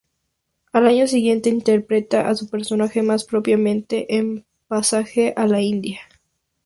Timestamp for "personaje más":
2.49-3.23